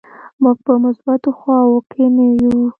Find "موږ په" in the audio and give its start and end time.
0.43-0.73